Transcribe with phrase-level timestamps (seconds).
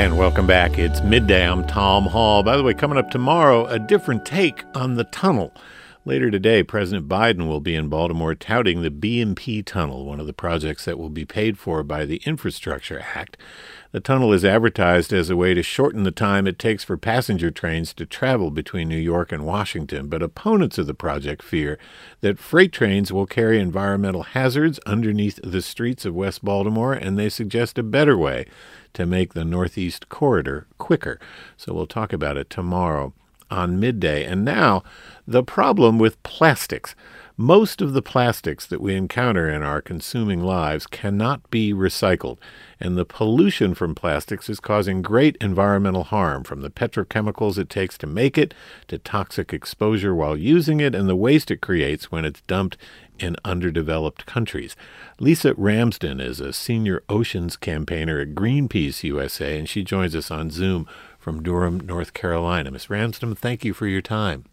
[0.00, 0.78] And welcome back.
[0.78, 1.46] It's midday.
[1.46, 2.42] I'm Tom Hall.
[2.42, 5.52] By the way, coming up tomorrow, a different take on the tunnel.
[6.06, 10.32] Later today, President Biden will be in Baltimore touting the B&P Tunnel, one of the
[10.32, 13.36] projects that will be paid for by the Infrastructure Act.
[13.92, 17.50] The tunnel is advertised as a way to shorten the time it takes for passenger
[17.50, 21.78] trains to travel between New York and Washington, but opponents of the project fear
[22.22, 27.28] that freight trains will carry environmental hazards underneath the streets of West Baltimore, and they
[27.28, 28.46] suggest a better way
[28.94, 31.18] to make the Northeast Corridor quicker.
[31.56, 33.12] So we'll talk about it tomorrow
[33.50, 34.24] on midday.
[34.24, 34.82] And now,
[35.26, 36.94] the problem with plastics.
[37.40, 42.36] Most of the plastics that we encounter in our consuming lives cannot be recycled,
[42.78, 47.96] and the pollution from plastics is causing great environmental harm from the petrochemicals it takes
[47.96, 48.52] to make it,
[48.88, 52.76] to toxic exposure while using it, and the waste it creates when it's dumped
[53.18, 54.76] in underdeveloped countries.
[55.18, 60.50] Lisa Ramsden is a senior oceans campaigner at Greenpeace USA, and she joins us on
[60.50, 60.86] Zoom
[61.18, 62.70] from Durham, North Carolina.
[62.70, 62.90] Ms.
[62.90, 64.44] Ramsden, thank you for your time.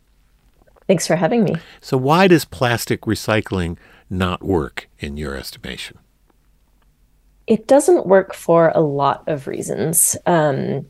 [0.87, 1.55] Thanks for having me.
[1.81, 3.77] So, why does plastic recycling
[4.09, 5.99] not work in your estimation?
[7.45, 10.15] It doesn't work for a lot of reasons.
[10.25, 10.87] Um,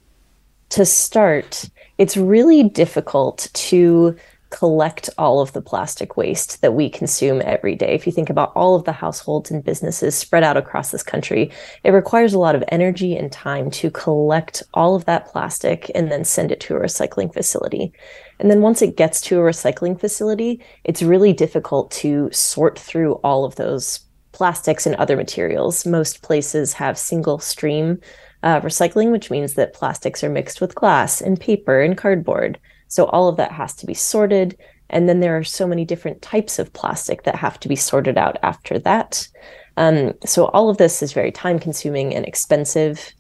[0.70, 4.16] to start, it's really difficult to
[4.50, 7.94] collect all of the plastic waste that we consume every day.
[7.94, 11.52] If you think about all of the households and businesses spread out across this country,
[11.84, 16.12] it requires a lot of energy and time to collect all of that plastic and
[16.12, 17.92] then send it to a recycling facility.
[18.40, 23.14] And then once it gets to a recycling facility, it's really difficult to sort through
[23.16, 24.02] all of those
[24.32, 25.86] plastics and other materials.
[25.86, 28.00] Most places have single stream
[28.44, 32.60] uh, recycling, which means that plastics are mixed with glass and paper and cardboard.
[32.88, 34.58] So all of that has to be sorted.
[34.90, 38.18] And then there are so many different types of plastic that have to be sorted
[38.18, 39.28] out after that.
[39.76, 43.14] Um, so all of this is very time consuming and expensive.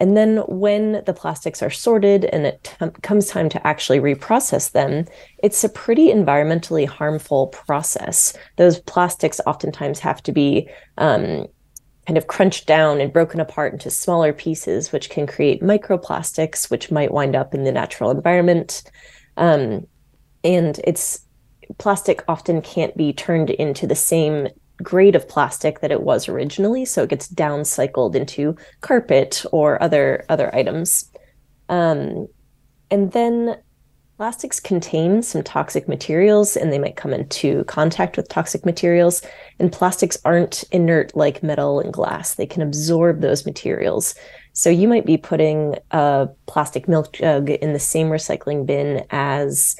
[0.00, 4.70] And then when the plastics are sorted and it t- comes time to actually reprocess
[4.70, 5.06] them,
[5.42, 8.32] it's a pretty environmentally harmful process.
[8.56, 11.46] Those plastics oftentimes have to be um,
[12.06, 16.90] kind of crunched down and broken apart into smaller pieces, which can create microplastics, which
[16.90, 18.84] might wind up in the natural environment.
[19.38, 19.86] Um,
[20.44, 21.20] and it's
[21.78, 24.48] plastic often can't be turned into the same
[24.82, 30.24] grade of plastic that it was originally, so it gets downcycled into carpet or other
[30.28, 31.10] other items.
[31.68, 32.28] Um,
[32.90, 33.56] and then
[34.18, 39.22] Plastics contain some toxic materials and they might come into contact with toxic materials.
[39.60, 44.16] And plastics aren't inert like metal and glass, they can absorb those materials.
[44.58, 49.76] So you might be putting a plastic milk jug in the same recycling bin as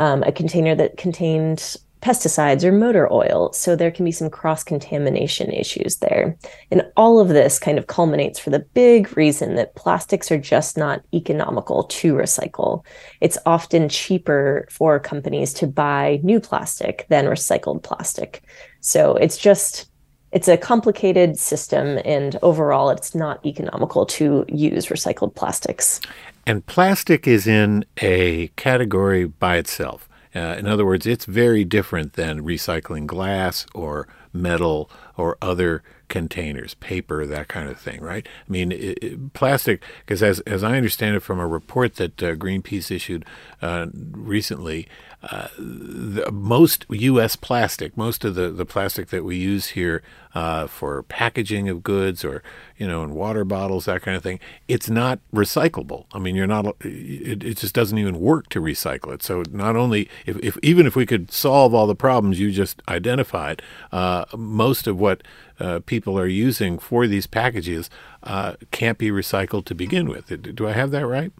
[0.00, 3.52] um, a container that contained pesticides or motor oil.
[3.52, 6.36] So there can be some cross contamination issues there.
[6.72, 10.76] And all of this kind of culminates for the big reason that plastics are just
[10.76, 12.84] not economical to recycle.
[13.20, 18.42] It's often cheaper for companies to buy new plastic than recycled plastic.
[18.80, 19.88] So it's just
[20.36, 25.98] it's a complicated system and overall it's not economical to use recycled plastics.
[26.46, 30.10] And plastic is in a category by itself.
[30.34, 36.74] Uh, in other words, it's very different than recycling glass or metal or other containers,
[36.74, 38.28] paper, that kind of thing, right?
[38.46, 42.22] I mean, it, it, plastic, because as, as I understand it from a report that
[42.22, 43.24] uh, Greenpeace issued
[43.62, 44.86] uh, recently,
[45.30, 47.36] uh, the, most U.S.
[47.36, 50.02] plastic, most of the, the plastic that we use here
[50.34, 52.42] uh, for packaging of goods or
[52.76, 54.38] you know in water bottles, that kind of thing,
[54.68, 56.04] it's not recyclable.
[56.12, 56.66] I mean, you're not.
[56.80, 59.22] It, it just doesn't even work to recycle it.
[59.22, 62.80] So not only if, if even if we could solve all the problems you just
[62.88, 65.22] identified, uh, most of what
[65.58, 67.90] uh, people are using for these packages
[68.22, 70.54] uh, can't be recycled to begin with.
[70.54, 71.32] Do I have that right?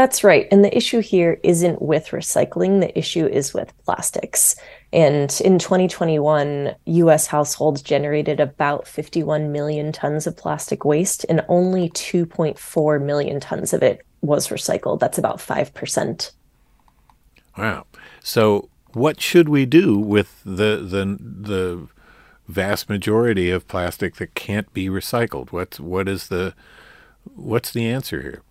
[0.00, 0.48] That's right.
[0.50, 4.56] And the issue here isn't with recycling, the issue is with plastics.
[4.94, 11.90] And in 2021, US households generated about 51 million tons of plastic waste, and only
[11.90, 15.00] 2.4 million tons of it was recycled.
[15.00, 16.30] That's about 5%.
[17.58, 17.84] Wow.
[18.22, 21.88] So, what should we do with the, the, the
[22.48, 25.52] vast majority of plastic that can't be recycled?
[25.52, 26.54] What's, what is the,
[27.34, 28.42] what's the answer here?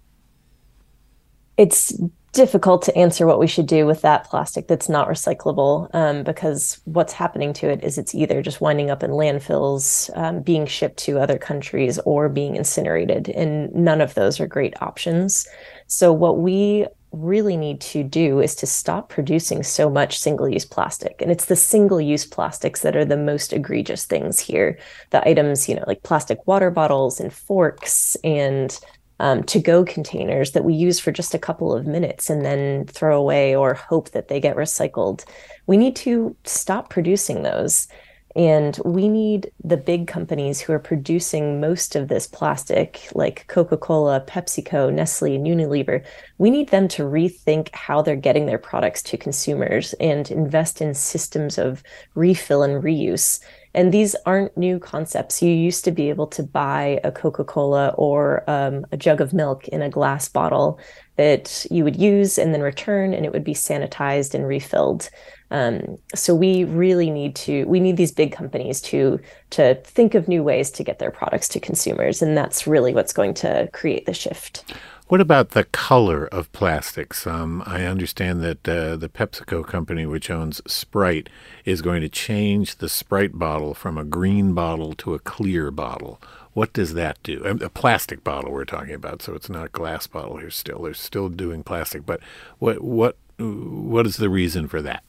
[1.60, 1.94] It's
[2.32, 6.80] difficult to answer what we should do with that plastic that's not recyclable um, because
[6.86, 10.98] what's happening to it is it's either just winding up in landfills, um, being shipped
[10.98, 13.28] to other countries, or being incinerated.
[13.30, 15.48] And none of those are great options.
[15.88, 20.66] So, what we really need to do is to stop producing so much single use
[20.66, 21.22] plastic.
[21.22, 24.78] And it's the single use plastics that are the most egregious things here.
[25.10, 28.80] The items, you know, like plastic water bottles and forks and
[29.20, 32.86] um, to go containers that we use for just a couple of minutes and then
[32.86, 35.26] throw away or hope that they get recycled.
[35.68, 37.88] We need to stop producing those.
[38.36, 43.76] And we need the big companies who are producing most of this plastic, like Coca
[43.76, 46.06] Cola, PepsiCo, Nestle, and Unilever.
[46.38, 50.94] We need them to rethink how they're getting their products to consumers and invest in
[50.94, 51.82] systems of
[52.14, 53.40] refill and reuse.
[53.74, 55.42] And these aren't new concepts.
[55.42, 59.34] You used to be able to buy a Coca Cola or um, a jug of
[59.34, 60.80] milk in a glass bottle
[61.18, 65.10] that you would use and then return, and it would be sanitized and refilled.
[65.52, 69.20] Um, so we really need to we need these big companies to
[69.52, 73.14] to think of new ways to get their products to consumers, and that's really what's
[73.14, 74.64] going to create the shift.
[75.10, 77.26] What about the color of plastics?
[77.26, 81.30] Um, I understand that uh, the PepsiCo company, which owns Sprite,
[81.66, 86.22] is going to change the Sprite bottle from a green bottle to a clear bottle.
[86.54, 87.44] What does that do?
[87.44, 90.52] A plastic bottle we're talking about, so it's not a glass bottle here.
[90.52, 92.20] Still, they're still doing plastic, but
[92.60, 95.04] what what what is the reason for that?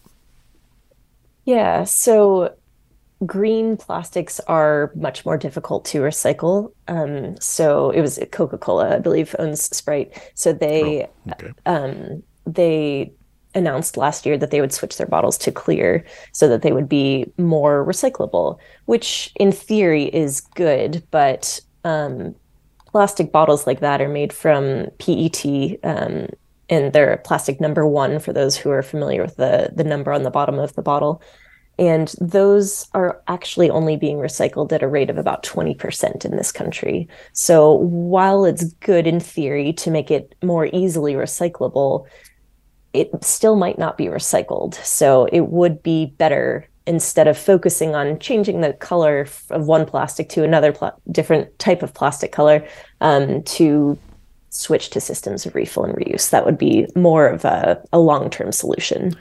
[1.44, 2.54] Yeah, so
[3.26, 6.72] green plastics are much more difficult to recycle.
[6.88, 10.32] Um, so it was Coca Cola, I believe, owns Sprite.
[10.34, 11.52] So they oh, okay.
[11.66, 13.12] um, they
[13.54, 16.88] announced last year that they would switch their bottles to clear so that they would
[16.88, 22.34] be more recyclable, which in theory is good, but um,
[22.86, 25.44] plastic bottles like that are made from PET.
[25.82, 26.28] Um,
[26.70, 30.22] and they're plastic number one for those who are familiar with the the number on
[30.22, 31.20] the bottom of the bottle.
[31.80, 36.52] And those are actually only being recycled at a rate of about 20% in this
[36.52, 37.08] country.
[37.32, 42.06] So while it's good in theory to make it more easily recyclable,
[42.92, 44.74] it still might not be recycled.
[44.74, 50.28] So it would be better instead of focusing on changing the color of one plastic
[50.30, 52.66] to another pl- different type of plastic color
[53.00, 53.98] um, to
[54.50, 56.28] switch to systems of refill and reuse.
[56.28, 59.16] That would be more of a, a long term solution.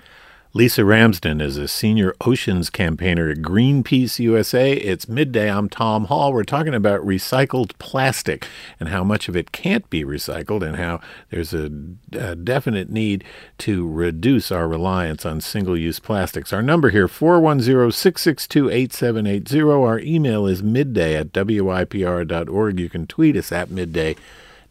[0.51, 4.73] Lisa Ramsden is a senior oceans campaigner at Greenpeace USA.
[4.73, 5.47] It's midday.
[5.47, 6.33] I'm Tom Hall.
[6.33, 8.47] We're talking about recycled plastic
[8.79, 11.69] and how much of it can't be recycled and how there's a,
[12.13, 13.23] a definite need
[13.59, 16.51] to reduce our reliance on single use plastics.
[16.51, 19.61] Our number here, 410 662 8780.
[19.61, 22.79] Our email is midday at wypr.org.
[22.79, 24.15] You can tweet us at midday.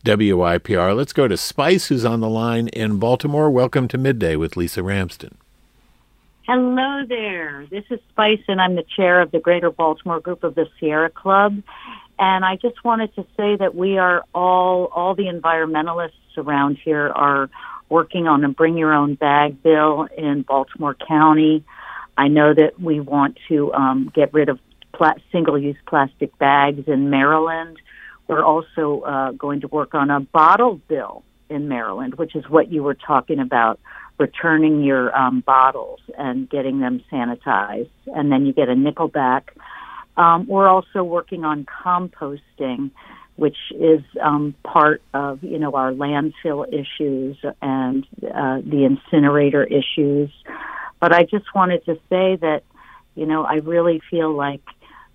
[0.04, 0.96] WYPR.
[0.96, 3.48] Let's go to Spice, who's on the line in Baltimore.
[3.50, 5.37] Welcome to Midday with Lisa Ramsden.
[6.50, 7.66] Hello there.
[7.70, 11.10] This is Spice, and I'm the chair of the Greater Baltimore group of the Sierra
[11.10, 11.62] Club.
[12.18, 17.10] And I just wanted to say that we are all, all the environmentalists around here
[17.10, 17.50] are
[17.90, 21.64] working on a bring your own bag bill in Baltimore County.
[22.16, 24.58] I know that we want to um, get rid of
[24.94, 27.76] pla- single use plastic bags in Maryland.
[28.26, 32.72] We're also uh, going to work on a bottle bill in Maryland, which is what
[32.72, 33.78] you were talking about
[34.18, 39.54] returning your um, bottles and getting them sanitized, and then you get a nickel back.
[40.16, 42.90] Um, we're also working on composting,
[43.36, 50.30] which is um, part of you know our landfill issues and uh, the incinerator issues.
[51.00, 52.62] But I just wanted to say that
[53.14, 54.62] you know I really feel like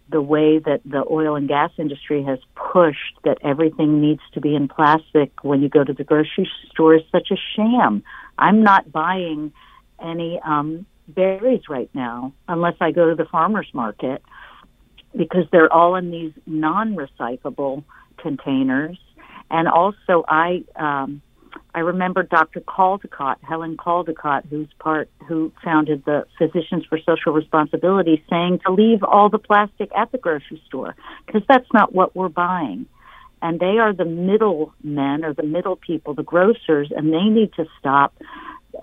[0.10, 4.56] the way that the oil and gas industry has pushed that everything needs to be
[4.56, 8.04] in plastic when you go to the grocery store is such a sham.
[8.38, 9.52] I'm not buying
[10.04, 14.22] any um, berries right now unless I go to the farmer's market
[15.16, 17.84] because they're all in these non recyclable
[18.18, 18.98] containers.
[19.52, 21.22] And also, I um,
[21.76, 22.62] I remember Dr.
[22.62, 29.04] Caldicott, Helen Caldicott, who's part who founded the Physicians for Social Responsibility, saying to leave
[29.04, 32.86] all the plastic at the grocery store because that's not what we're buying
[33.44, 37.54] and they are the middle men or the middle people, the grocers, and they need
[37.54, 38.16] to stop.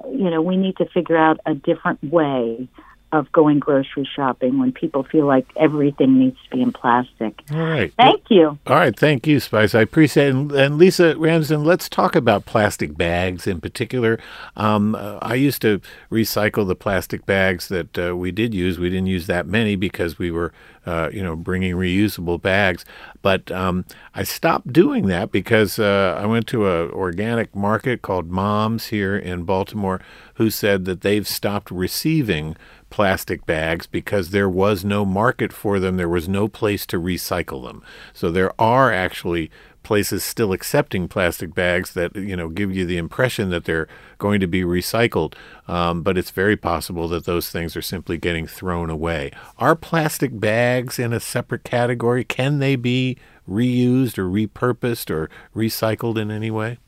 [0.07, 2.69] You know, we need to figure out a different way
[3.13, 7.43] of going grocery shopping when people feel like everything needs to be in plastic.
[7.51, 7.93] All right.
[7.95, 8.59] Thank well, you.
[8.67, 8.97] All right.
[8.97, 9.75] Thank you, Spice.
[9.75, 10.31] I appreciate it.
[10.31, 14.19] And, and Lisa Ramsden, let's talk about plastic bags in particular.
[14.57, 18.79] Um, uh, I used to recycle the plastic bags that uh, we did use.
[18.79, 20.53] We didn't use that many because we were,
[20.87, 22.85] uh, you know, bringing reusable bags.
[23.23, 28.31] But um, I stopped doing that because uh, I went to an organic market called
[28.31, 30.01] Moms here in Baltimore
[30.35, 32.57] who said that they've stopped receiving
[32.91, 35.97] plastic bags because there was no market for them.
[35.97, 37.83] There was no place to recycle them.
[38.13, 39.51] So there are actually
[39.83, 44.41] places still accepting plastic bags that you know give you the impression that they're going
[44.41, 45.35] to be recycled,
[45.69, 49.31] um, but it's very possible that those things are simply getting thrown away.
[49.59, 52.25] Are plastic bags in a separate category?
[52.25, 53.17] Can they be
[53.49, 56.79] reused or repurposed or recycled in any way?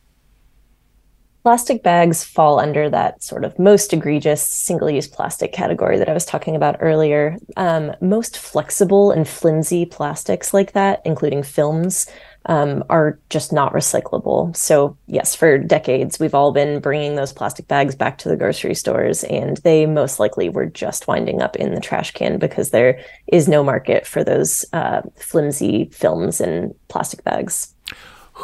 [1.43, 6.13] Plastic bags fall under that sort of most egregious single use plastic category that I
[6.13, 7.37] was talking about earlier.
[7.57, 12.07] Um, most flexible and flimsy plastics, like that, including films,
[12.47, 14.57] um, are just not recyclable.
[14.57, 18.77] So, yes, for decades, we've all been bringing those plastic bags back to the grocery
[18.77, 23.01] stores, and they most likely were just winding up in the trash can because there
[23.27, 27.75] is no market for those uh, flimsy films and plastic bags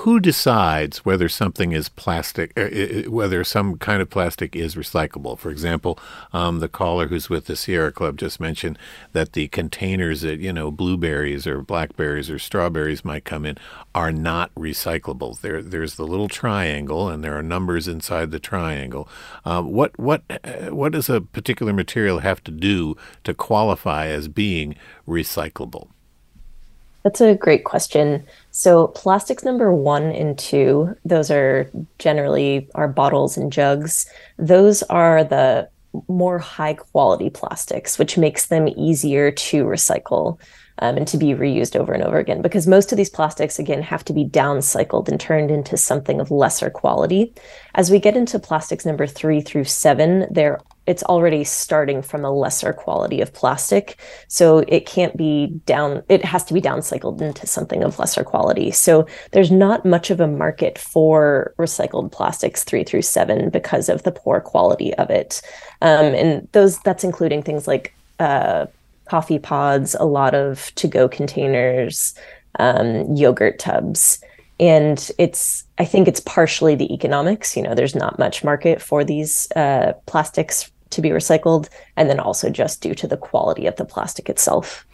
[0.02, 5.36] who decides whether something is plastic, uh, whether some kind of plastic is recyclable?
[5.36, 5.98] For example,
[6.32, 8.78] um, the caller who's with the Sierra Club just mentioned
[9.12, 13.58] that the containers that, you know, blueberries or blackberries or strawberries might come in
[13.92, 15.40] are not recyclable.
[15.40, 19.08] There, there's the little triangle, and there are numbers inside the triangle.
[19.44, 24.28] Um, what, what, uh, what does a particular material have to do to qualify as
[24.28, 24.76] being
[25.08, 25.88] recyclable?
[27.04, 28.26] That's a great question.
[28.50, 34.10] So plastics number one and two, those are generally our bottles and jugs.
[34.36, 35.68] Those are the
[36.08, 40.38] more high quality plastics, which makes them easier to recycle
[40.80, 42.42] um, and to be reused over and over again.
[42.42, 46.30] Because most of these plastics, again, have to be downcycled and turned into something of
[46.30, 47.32] lesser quality.
[47.74, 52.32] As we get into plastics number three through seven, they're it's already starting from a
[52.32, 54.00] lesser quality of plastic.
[54.26, 58.70] So it can't be down, it has to be downcycled into something of lesser quality.
[58.70, 64.02] So there's not much of a market for recycled plastics three through seven because of
[64.04, 65.42] the poor quality of it.
[65.82, 68.64] Um, and those that's including things like uh,
[69.04, 72.14] coffee pods, a lot of to go containers,
[72.58, 74.24] um, yogurt tubs.
[74.58, 77.56] And it's, I think it's partially the economics.
[77.56, 82.20] You know, there's not much market for these uh, plastics to be recycled, and then
[82.20, 84.86] also just due to the quality of the plastic itself.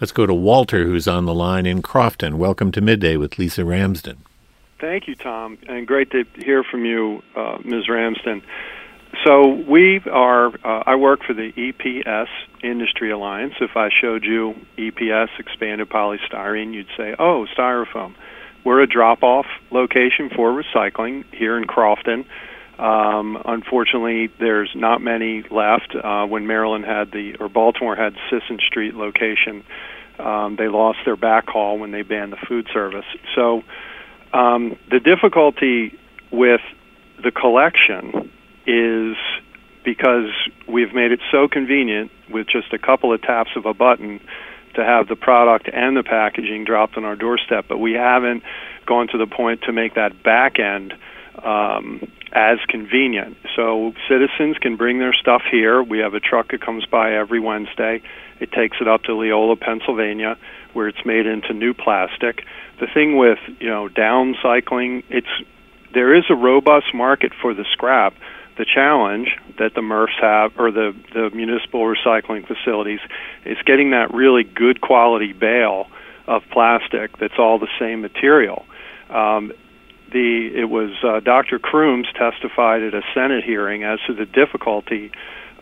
[0.00, 2.38] Let's go to Walter, who's on the line in Crofton.
[2.38, 4.18] Welcome to Midday with Lisa Ramsden.
[4.80, 7.88] Thank you, Tom, and great to hear from you, uh, Ms.
[7.88, 8.42] Ramsden.
[9.24, 10.48] So we are.
[10.64, 12.28] Uh, I work for the EPS
[12.62, 13.54] Industry Alliance.
[13.60, 18.14] If I showed you EPS expanded polystyrene, you'd say, "Oh, styrofoam."
[18.64, 22.26] We're a drop-off location for recycling here in Crofton.
[22.78, 25.94] Um, unfortunately, there's not many left.
[25.94, 29.64] Uh, when Maryland had the or Baltimore had Sisson Street location,
[30.18, 33.04] um, they lost their backhaul when they banned the food service.
[33.34, 33.62] So
[34.32, 35.98] um, the difficulty
[36.30, 36.60] with
[37.22, 38.30] the collection
[38.66, 39.16] is
[39.84, 40.30] because
[40.68, 44.20] we've made it so convenient with just a couple of taps of a button
[44.74, 48.42] to have the product and the packaging dropped on our doorstep, but we haven't
[48.86, 50.94] gone to the point to make that back end
[51.42, 53.36] um, as convenient.
[53.56, 55.82] So citizens can bring their stuff here.
[55.82, 58.02] We have a truck that comes by every Wednesday.
[58.40, 60.36] It takes it up to Leola, Pennsylvania,
[60.72, 62.44] where it's made into new plastic.
[62.80, 65.26] The thing with you know downcycling, it's
[65.92, 68.14] there is a robust market for the scrap.
[68.56, 69.28] The challenge
[69.58, 72.98] that the MRFs have, or the, the municipal recycling facilities,
[73.44, 75.86] is getting that really good quality bale
[76.26, 78.66] of plastic that's all the same material.
[79.10, 79.52] Um,
[80.10, 81.58] the it was uh, Dr.
[81.58, 85.12] Crooms testified at a Senate hearing as to the difficulty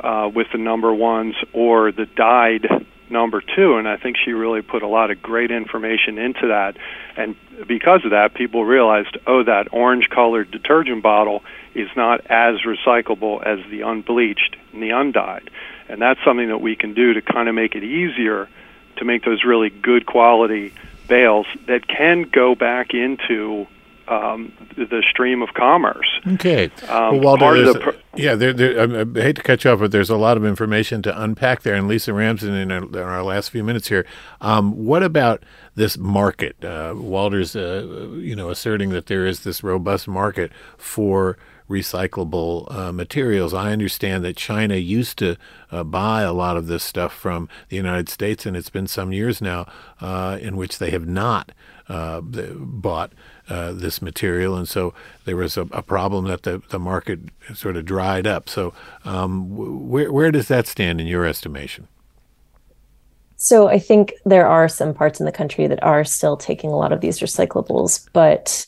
[0.01, 2.67] uh, with the number ones or the dyed
[3.09, 6.77] number two, and I think she really put a lot of great information into that.
[7.17, 7.37] And
[7.67, 13.59] because of that, people realized, oh, that orange-colored detergent bottle is not as recyclable as
[13.71, 15.51] the unbleached and the undyed,
[15.89, 18.49] and that's something that we can do to kind of make it easier
[18.97, 20.73] to make those really good quality
[21.07, 23.67] bales that can go back into
[24.09, 26.09] um, the stream of commerce.
[26.27, 26.71] Okay.
[26.89, 30.11] Um, well, Walter, the yeah, there, there, I, hate to cut you off, but there's
[30.11, 31.75] a lot of information to unpack there.
[31.75, 34.07] And Lisa Ramsden, in our, in our last few minutes here,
[34.41, 35.43] um, what about
[35.75, 36.65] this market?
[36.65, 41.37] Uh, Walter's, uh, you know, asserting that there is this robust market for
[41.69, 43.53] recyclable uh, materials.
[43.53, 45.37] I understand that China used to
[45.71, 49.13] uh, buy a lot of this stuff from the United States, and it's been some
[49.13, 49.67] years now
[50.01, 51.53] uh, in which they have not
[51.89, 53.13] uh, bought
[53.49, 54.93] uh, this material, and so
[55.25, 57.21] there was a, a, problem that the, the market
[57.55, 58.49] sort of dried up.
[58.49, 58.73] So,
[59.05, 59.49] um,
[59.89, 61.89] where where does that stand in your estimation?
[63.37, 66.77] So, I think there are some parts in the country that are still taking a
[66.77, 68.67] lot of these recyclables, but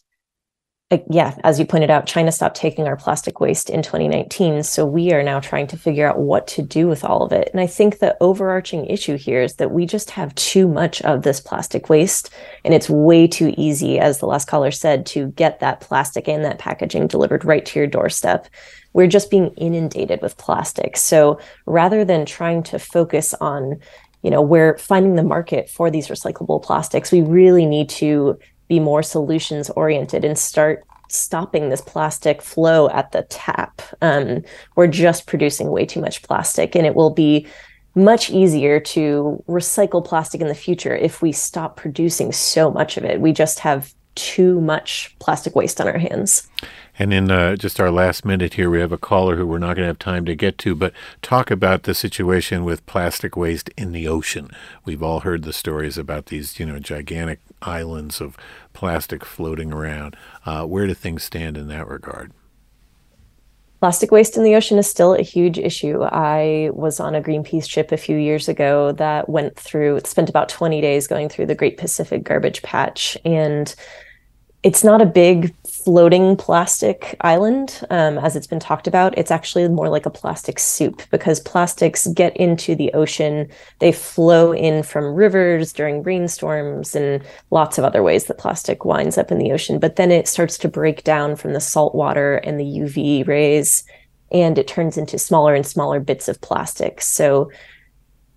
[1.11, 4.63] yeah, as you pointed out, China stopped taking our plastic waste in 2019.
[4.63, 7.51] So we are now trying to figure out what to do with all of it.
[7.53, 11.25] And I think the overarching issue here is that we just have too much of
[11.25, 12.31] this plastic waste.
[12.65, 16.43] And it's way too easy, as the last caller said, to get that plastic and
[16.47, 18.49] that packaging delivered right to your doorstep.
[18.95, 20.97] We're just being inundated with plastic.
[20.97, 23.79] So rather than trying to focus on,
[24.23, 28.81] you know, we're finding the market for these recyclable plastics, we really need to be
[28.81, 33.81] more solutions oriented and start stopping this plastic flow at the tap.
[34.03, 34.43] Um,
[34.77, 37.47] we're just producing way too much plastic, and it will be
[37.95, 43.05] much easier to recycle plastic in the future if we stop producing so much of
[43.05, 43.21] it.
[43.21, 46.49] We just have too much plastic waste on our hands.
[46.99, 49.77] And in uh, just our last minute here, we have a caller who we're not
[49.77, 53.71] going to have time to get to, but talk about the situation with plastic waste
[53.77, 54.51] in the ocean.
[54.85, 58.37] We've all heard the stories about these, you know, gigantic islands of
[58.73, 60.17] plastic floating around.
[60.45, 62.33] Uh, where do things stand in that regard?
[63.81, 66.03] Plastic waste in the ocean is still a huge issue.
[66.03, 70.49] I was on a Greenpeace ship a few years ago that went through, spent about
[70.49, 73.17] 20 days going through the Great Pacific Garbage Patch.
[73.25, 73.73] And
[74.65, 79.17] it's not a big floating plastic island um, as it's been talked about.
[79.17, 83.49] It's actually more like a plastic soup because plastics get into the ocean.
[83.79, 89.17] They flow in from rivers during rainstorms and lots of other ways that plastic winds
[89.17, 89.79] up in the ocean.
[89.79, 93.85] But then it starts to break down from the salt water and the uv rays
[94.31, 97.01] and it turns into smaller and smaller bits of plastic.
[97.01, 97.51] So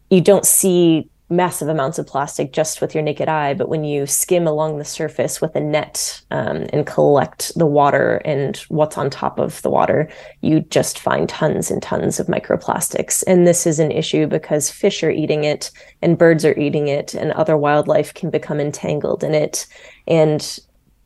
[0.10, 4.06] you don't see massive amounts of plastic just with your naked eye, but when you
[4.06, 9.10] skim along the surface with a net um, and collect the water and what's on
[9.10, 10.10] top of the water,
[10.42, 13.24] you just find tons and tons of microplastics.
[13.26, 15.72] And this is an issue because fish are eating it
[16.02, 19.66] and birds are eating it, and other wildlife can become entangled in it.
[20.08, 20.60] And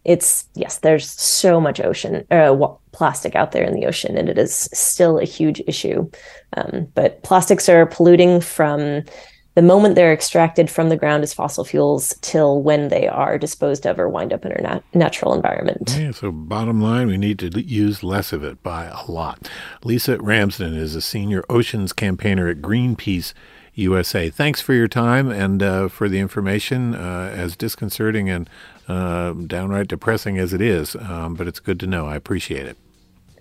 [0.05, 2.55] it's yes, there's so much ocean uh,
[2.91, 6.09] plastic out there in the ocean, and it is still a huge issue.
[6.55, 9.03] Um, but plastics are polluting from
[9.55, 13.87] the moment they're extracted from the ground as fossil fuels till when they are disposed
[13.87, 15.95] of or wind up in our nat- natural environment.
[15.97, 19.49] Yeah, so bottom line, we need to use less of it by a lot.
[19.83, 23.33] Lisa Ramsden is a senior oceans campaigner at Greenpeace
[23.73, 24.29] USA.
[24.29, 28.49] Thanks for your time and uh, for the information, uh, as disconcerting and
[28.87, 32.07] uh, downright depressing as it is, um, but it's good to know.
[32.07, 32.77] I appreciate it.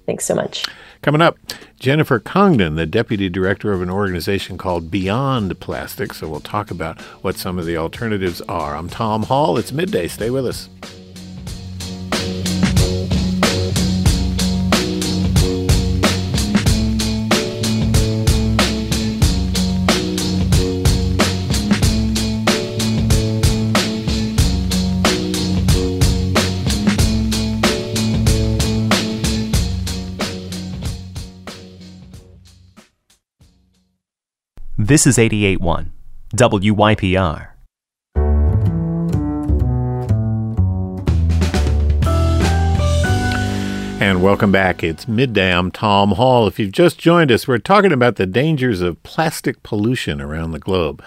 [0.06, 0.66] Thanks so much.
[1.02, 1.38] Coming up,
[1.78, 6.14] Jennifer Congdon, the deputy director of an organization called Beyond Plastic.
[6.14, 8.76] So we'll talk about what some of the alternatives are.
[8.76, 9.58] I'm Tom Hall.
[9.58, 10.08] It's midday.
[10.08, 10.68] Stay with us.
[34.94, 35.90] This is 881
[36.36, 37.48] WYPR.
[44.00, 44.84] And welcome back.
[44.84, 45.52] It's midday.
[45.52, 46.46] I'm Tom Hall.
[46.46, 50.60] If you've just joined us, we're talking about the dangers of plastic pollution around the
[50.60, 51.02] globe.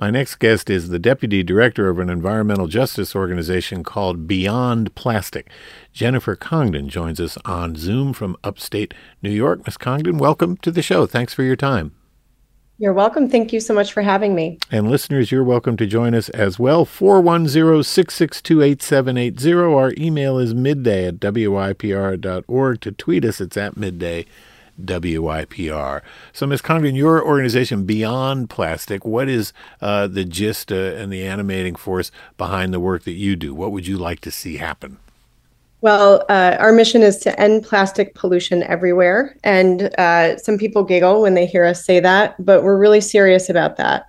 [0.00, 5.48] My next guest is the deputy director of an environmental justice organization called Beyond Plastic.
[5.92, 9.64] Jennifer Congdon joins us on Zoom from upstate New York.
[9.66, 9.76] Ms.
[9.76, 11.06] Congdon, welcome to the show.
[11.06, 11.92] Thanks for your time.
[12.80, 13.28] You're welcome.
[13.28, 14.58] Thank you so much for having me.
[14.70, 16.86] And listeners, you're welcome to join us as well.
[16.86, 19.52] 410 662 8780.
[19.52, 22.80] Our email is midday at WYPR.org.
[22.80, 24.24] To tweet us, it's at midday.
[24.82, 26.00] WYPR.
[26.32, 26.62] So, Ms.
[26.62, 32.10] Congdon, your organization, Beyond Plastic, what is uh, the gist uh, and the animating force
[32.38, 33.52] behind the work that you do?
[33.54, 34.96] What would you like to see happen?
[35.82, 39.36] Well, uh, our mission is to end plastic pollution everywhere.
[39.44, 43.48] And uh, some people giggle when they hear us say that, but we're really serious
[43.48, 44.06] about that.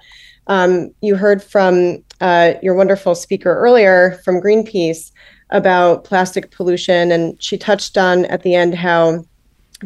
[0.48, 5.12] Um, you heard from uh, your wonderful speaker earlier from Greenpeace
[5.52, 9.24] about plastic pollution, and she touched on at the end how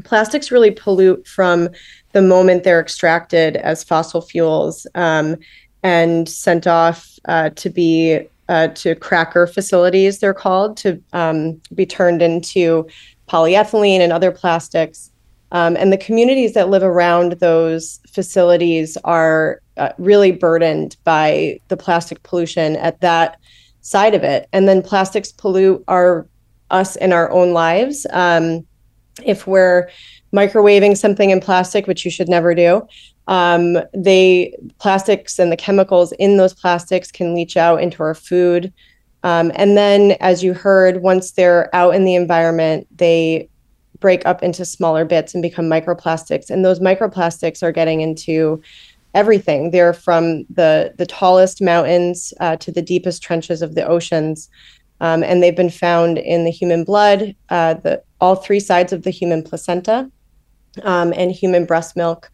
[0.03, 1.69] plastics really pollute from
[2.13, 5.35] the moment they're extracted as fossil fuels um,
[5.83, 11.85] and sent off uh, to be uh, to cracker facilities, they're called, to um, be
[11.85, 12.87] turned into
[13.27, 15.11] polyethylene and other plastics.
[15.51, 21.77] Um, and the communities that live around those facilities are uh, really burdened by the
[21.77, 23.39] plastic pollution at that
[23.81, 24.47] side of it.
[24.53, 26.27] And then plastics pollute our
[26.71, 28.07] us in our own lives.
[28.09, 28.65] Um,
[29.23, 29.89] if we're
[30.33, 32.87] microwaving something in plastic, which you should never do,
[33.27, 38.71] um, they plastics and the chemicals in those plastics can leach out into our food.
[39.23, 43.49] Um, and then, as you heard, once they're out in the environment, they
[43.99, 46.51] break up into smaller bits and become microplastics.
[46.51, 48.61] And those microplastics are getting into
[49.15, 49.71] everything.
[49.71, 54.49] They're from the the tallest mountains uh, to the deepest trenches of the oceans,
[54.99, 59.03] um, and they've been found in the human blood, uh, the all three sides of
[59.03, 60.11] the human placenta,
[60.83, 62.29] um, and human breast milk.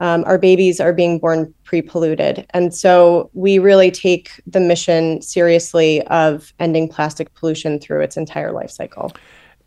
[0.00, 6.02] Um, our babies are being born pre-polluted, and so we really take the mission seriously
[6.08, 9.12] of ending plastic pollution through its entire life cycle.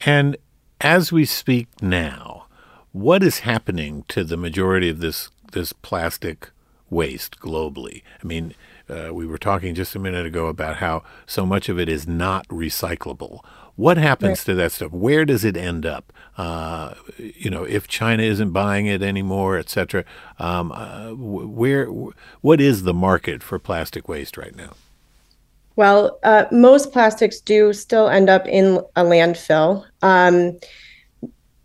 [0.06, 0.36] And
[0.82, 2.48] as we speak now,
[2.91, 6.50] what is happening to the majority of this this plastic
[6.89, 8.04] waste globally.
[8.24, 8.54] I mean,
[8.93, 12.08] uh, we were talking just a minute ago about how so much of it is
[12.08, 13.39] not recyclable.
[13.75, 14.45] What happens right.
[14.45, 14.91] to that stuff?
[14.91, 16.13] Where does it end up?
[16.38, 20.06] Uh, you know, if China isn't buying it anymore, et cetera,
[20.38, 21.88] um, uh, where,
[22.41, 24.73] what is the market for plastic waste right now?
[25.75, 29.86] Well, uh, most plastics do still end up in a landfill.
[30.03, 30.60] Um,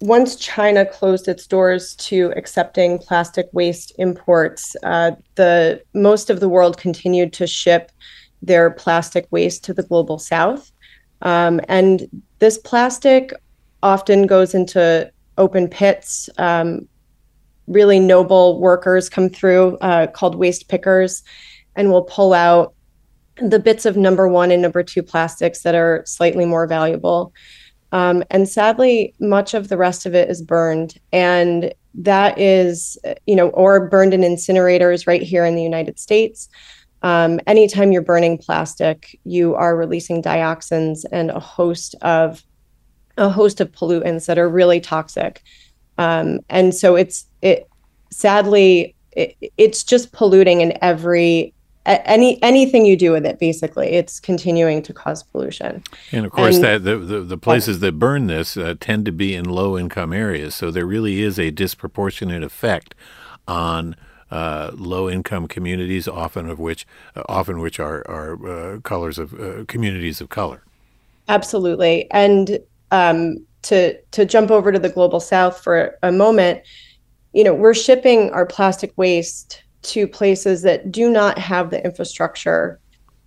[0.01, 6.49] once China closed its doors to accepting plastic waste imports, uh, the most of the
[6.49, 7.91] world continued to ship
[8.41, 10.71] their plastic waste to the global south.
[11.23, 12.09] Um, and
[12.39, 13.33] this plastic
[13.83, 16.31] often goes into open pits.
[16.39, 16.89] Um,
[17.67, 21.23] really noble workers come through uh, called waste pickers
[21.75, 22.75] and will pull out
[23.41, 27.33] the bits of number one and number two plastics that are slightly more valuable.
[27.93, 30.99] Um, and sadly, much of the rest of it is burned.
[31.13, 36.49] And that is, you know, or burned in incinerators right here in the United States.
[37.03, 42.43] Um, anytime you're burning plastic, you are releasing dioxins and a host of
[43.17, 45.43] a host of pollutants that are really toxic.
[45.97, 47.69] Um, and so it's it
[48.11, 51.53] sadly it, it's just polluting in every
[51.89, 55.83] any anything you do with it basically it's continuing to cause pollution.
[56.13, 59.13] And of course and, that the, the, the, places that burn this uh, tend to
[59.13, 60.55] be in low income areas.
[60.55, 62.95] So there really is a disproportionate effect
[63.47, 63.97] on
[64.31, 69.35] uh, low income communities often of which uh, often which are are uh, colors of
[69.41, 70.63] uh, communities of color.
[71.29, 72.11] Absolutely.
[72.11, 72.59] And
[72.91, 76.63] um, to to jump over to the global south for a moment
[77.33, 82.81] you know we're shipping our plastic waste to places that do not have the infrastructure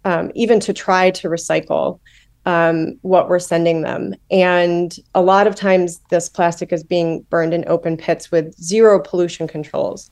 [0.04, 2.00] um, even to try to recycle
[2.46, 4.16] um, what we're sending them.
[4.32, 9.00] And a lot of times, this plastic is being burned in open pits with zero
[9.00, 10.10] pollution controls.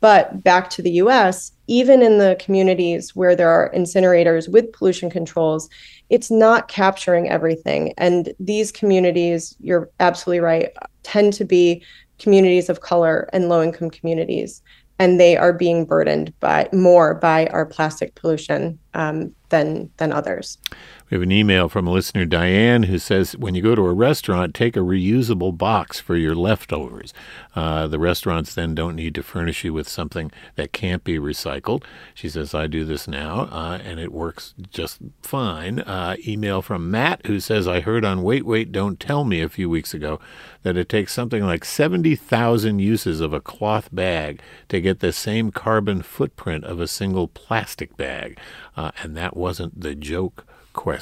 [0.00, 5.10] But back to the US, even in the communities where there are incinerators with pollution
[5.10, 5.68] controls,
[6.10, 7.92] it's not capturing everything.
[7.98, 10.70] And these communities, you're absolutely right,
[11.02, 11.82] tend to be
[12.18, 14.62] communities of color and low income communities
[14.98, 20.58] and they are being burdened by more by our plastic pollution um, than than others.
[21.08, 23.92] We have an email from a listener, Diane, who says when you go to a
[23.92, 27.14] restaurant, take a reusable box for your leftovers.
[27.54, 31.84] Uh, the restaurants then don't need to furnish you with something that can't be recycled.
[32.12, 35.78] She says, I do this now, uh, and it works just fine.
[35.78, 39.48] Uh, email from Matt, who says, I heard on Wait, Wait, Don't Tell Me a
[39.48, 40.18] few weeks ago
[40.64, 44.40] that it takes something like 70,000 uses of a cloth bag
[44.70, 48.36] to get the same carbon footprint of a single plastic bag.
[48.76, 50.44] Uh, and that wasn't the joke
[50.76, 50.95] question.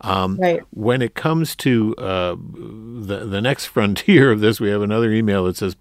[0.00, 0.62] Um, right.
[0.70, 5.44] When it comes to uh, the the next frontier of this, we have another email
[5.44, 5.76] that says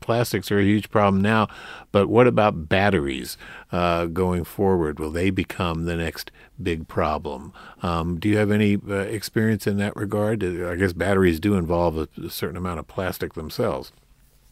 [0.00, 1.48] plastics are a huge problem now,
[1.92, 3.36] but what about batteries
[3.70, 4.98] uh, going forward?
[4.98, 7.52] Will they become the next big problem?
[7.82, 10.42] Um, do you have any uh, experience in that regard?
[10.42, 13.92] I guess batteries do involve a, a certain amount of plastic themselves.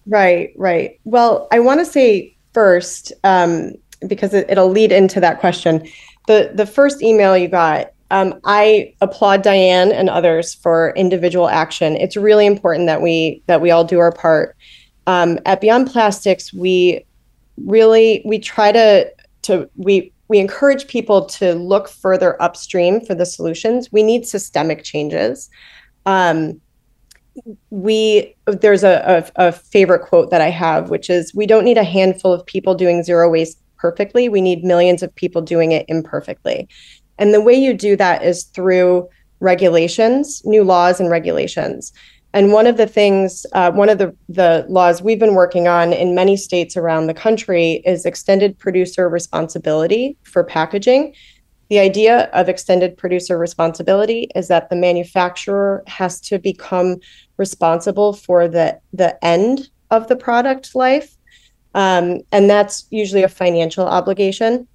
[0.07, 0.99] Right, right.
[1.05, 3.73] Well, I want to say first, um,
[4.07, 5.87] because it, will lead into that question.
[6.27, 11.97] The the first email you got um, I applaud Diane and others for individual action.
[11.97, 14.57] It's really important that we that we all do our part.
[15.07, 17.05] Um, at Beyond Plastics, we
[17.57, 19.11] really we try to
[19.43, 23.91] to we we encourage people to look further upstream for the solutions.
[23.93, 25.51] We need systemic changes.
[26.07, 26.61] Um,
[27.71, 31.79] we there's a, a, a favorite quote that I have, which is, "We don't need
[31.79, 34.29] a handful of people doing zero waste perfectly.
[34.29, 36.69] We need millions of people doing it imperfectly."
[37.19, 39.09] And the way you do that is through
[39.41, 41.93] regulations, new laws and regulations.
[42.35, 45.93] And one of the things, uh, one of the, the laws we've been working on
[45.93, 51.15] in many states around the country is extended producer responsibility for packaging.
[51.71, 56.97] The idea of extended producer responsibility is that the manufacturer has to become
[57.39, 61.17] responsible for the, the end of the product life.
[61.75, 64.67] Um, and that's usually a financial obligation.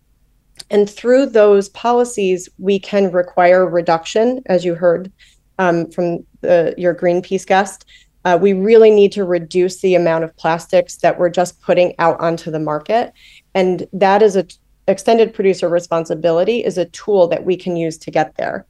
[0.69, 5.11] And through those policies, we can require reduction, as you heard
[5.59, 7.85] um, from the, your Greenpeace guest.
[8.25, 12.19] Uh, we really need to reduce the amount of plastics that we're just putting out
[12.19, 13.11] onto the market.
[13.53, 14.47] And that is a
[14.87, 18.65] extended producer responsibility is a tool that we can use to get there.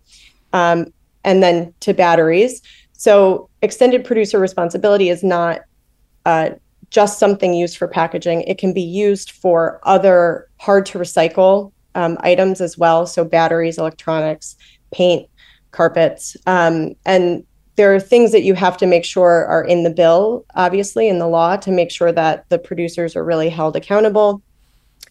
[0.54, 0.94] Um,
[1.24, 2.62] and then to batteries.
[2.94, 5.62] So extended producer responsibility is not
[6.26, 6.52] uh,
[6.94, 8.44] just something used for packaging.
[8.44, 13.08] It can be used for other hard to recycle um, items as well.
[13.08, 14.56] So batteries, electronics,
[14.94, 15.28] paint,
[15.72, 16.38] carpets.
[16.46, 17.44] Um, and
[17.78, 21.18] there are things that you have to make sure are in the bill, obviously, in
[21.18, 24.44] the law to make sure that the producers are really held accountable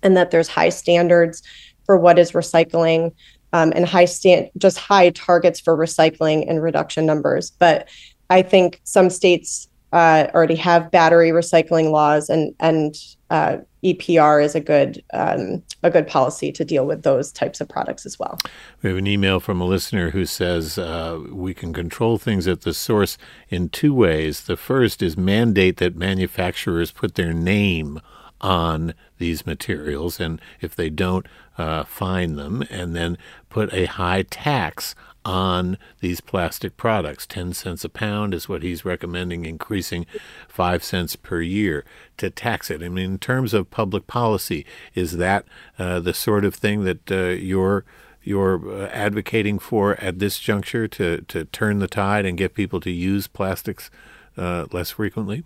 [0.04, 1.42] and that there's high standards
[1.84, 3.12] for what is recycling
[3.52, 7.50] um, and high stand just high targets for recycling and reduction numbers.
[7.50, 7.88] But
[8.30, 12.96] I think some states uh, already have battery recycling laws, and and
[13.30, 17.68] uh, EPR is a good um, a good policy to deal with those types of
[17.68, 18.38] products as well.
[18.82, 22.62] We have an email from a listener who says uh, we can control things at
[22.62, 24.44] the source in two ways.
[24.44, 28.00] The first is mandate that manufacturers put their name
[28.42, 31.26] on these materials, and if they don't,
[31.58, 33.16] uh, fine them, and then
[33.48, 37.26] put a high tax on these plastic products.
[37.26, 40.06] 10 cents a pound is what he's recommending, increasing
[40.48, 41.84] 5 cents per year
[42.16, 42.82] to tax it.
[42.82, 45.44] I mean, in terms of public policy, is that
[45.78, 47.84] uh, the sort of thing that uh, you're
[48.24, 52.78] you're uh, advocating for at this juncture to, to turn the tide and get people
[52.78, 53.90] to use plastics
[54.36, 55.42] uh, less frequently?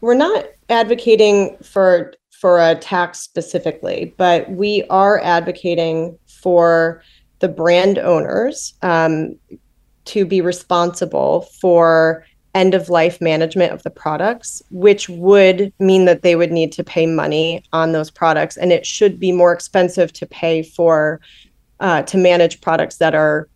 [0.00, 7.02] We're not advocating for for a tax specifically, but we are advocating for
[7.38, 9.36] the brand owners um,
[10.04, 16.22] to be responsible for end of life management of the products, which would mean that
[16.22, 20.12] they would need to pay money on those products, and it should be more expensive
[20.12, 21.20] to pay for
[21.80, 23.48] uh, to manage products that are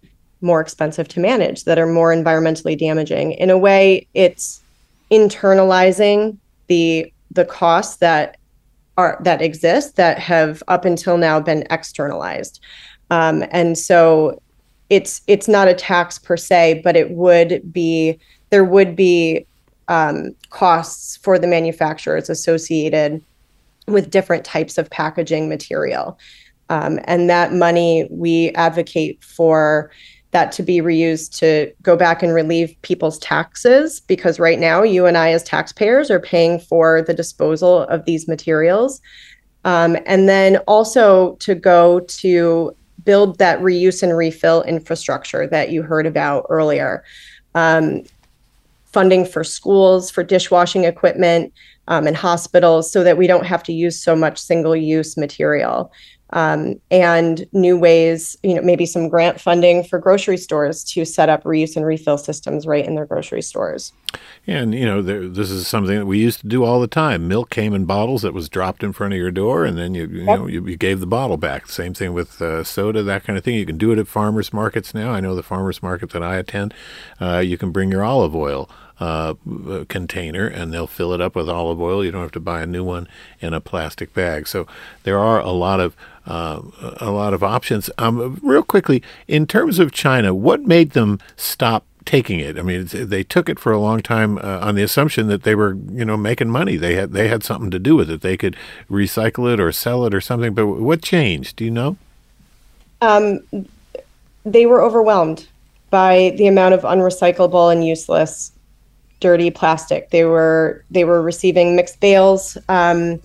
[0.42, 3.32] more expensive to manage, that are more environmentally damaging.
[3.32, 4.60] In a way, it's
[5.10, 8.36] internalizing the the costs that
[8.96, 12.60] are that exist that have up until now been externalized.
[13.10, 14.40] Um, and so
[14.88, 18.18] it's it's not a tax per se, but it would be
[18.50, 19.46] there would be
[19.88, 23.22] um, costs for the manufacturers associated
[23.86, 26.18] with different types of packaging material.
[26.68, 29.90] Um, and that money we advocate for
[30.32, 35.06] that to be reused to go back and relieve people's taxes because right now you
[35.06, 39.00] and I as taxpayers are paying for the disposal of these materials.
[39.64, 45.82] Um, and then also to go to build that reuse and refill infrastructure that you
[45.82, 47.02] heard about earlier.
[47.54, 48.04] Um,
[48.92, 51.52] funding for schools, for dishwashing equipment,
[51.88, 55.92] um, and hospitals so that we don't have to use so much single use material
[56.32, 61.28] um, and new ways, you know, maybe some grant funding for grocery stores to set
[61.28, 63.92] up reuse and refill systems right in their grocery stores.
[64.46, 67.28] And, you know, there, this is something that we used to do all the time.
[67.28, 70.06] Milk came in bottles that was dropped in front of your door, and then you,
[70.06, 70.38] you yep.
[70.38, 71.68] know, you, you, gave the bottle back.
[71.68, 73.54] Same thing with uh, soda, that kind of thing.
[73.54, 75.12] You can do it at farmers markets now.
[75.12, 76.74] I know the farmers market that I attend,
[77.20, 78.68] uh, you can bring your olive oil
[79.00, 79.34] uh,
[79.88, 82.04] container and they'll fill it up with olive oil.
[82.04, 83.08] You don't have to buy a new one
[83.40, 84.46] in a plastic bag.
[84.46, 84.66] So
[85.04, 86.60] there are a lot of uh,
[86.98, 87.90] a lot of options.
[87.96, 92.58] Um, real quickly, in terms of China, what made them stop taking it?
[92.58, 95.54] I mean, they took it for a long time uh, on the assumption that they
[95.54, 96.76] were, you know, making money.
[96.76, 98.20] They had they had something to do with it.
[98.20, 98.54] They could
[98.90, 100.52] recycle it or sell it or something.
[100.52, 101.56] But what changed?
[101.56, 101.96] Do you know?
[103.00, 103.40] Um,
[104.44, 105.48] they were overwhelmed
[105.88, 108.52] by the amount of unrecyclable and useless
[109.20, 110.10] dirty plastic.
[110.10, 113.20] They were they were receiving mixed bales um,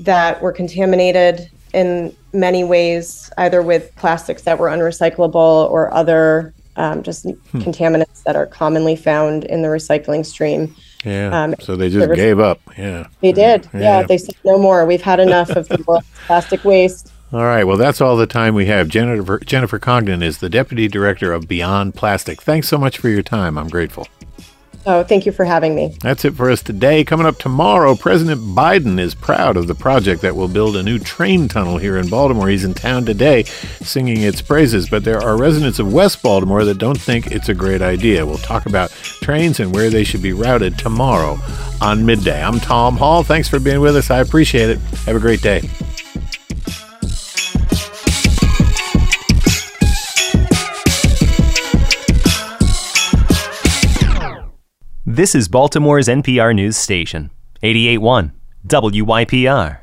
[0.00, 7.02] that were contaminated in many ways, either with plastics that were unrecyclable or other um,
[7.02, 7.58] just hmm.
[7.58, 10.74] contaminants that are commonly found in the recycling stream.
[11.04, 11.42] Yeah.
[11.42, 12.60] Um, so they just gave up.
[12.78, 13.08] Yeah.
[13.20, 13.68] They did.
[13.72, 13.80] Yeah.
[13.80, 14.02] yeah.
[14.04, 14.86] They said no more.
[14.86, 17.12] We've had enough of the plastic waste.
[17.32, 17.64] All right.
[17.64, 18.88] Well, that's all the time we have.
[18.88, 22.42] Jennifer, Jennifer Congdon is the Deputy Director of Beyond Plastic.
[22.42, 23.58] Thanks so much for your time.
[23.58, 24.06] I'm grateful.
[24.84, 25.96] Oh, thank you for having me.
[26.00, 27.04] That's it for us today.
[27.04, 30.98] Coming up tomorrow, President Biden is proud of the project that will build a new
[30.98, 32.48] train tunnel here in Baltimore.
[32.48, 36.78] He's in town today singing its praises, but there are residents of West Baltimore that
[36.78, 38.26] don't think it's a great idea.
[38.26, 41.38] We'll talk about trains and where they should be routed tomorrow
[41.80, 42.42] on midday.
[42.42, 43.22] I'm Tom Hall.
[43.22, 44.10] Thanks for being with us.
[44.10, 44.78] I appreciate it.
[45.06, 45.68] Have a great day.
[55.14, 57.30] This is Baltimore's NPR news station,
[57.62, 58.32] 881
[58.66, 59.81] WYPR.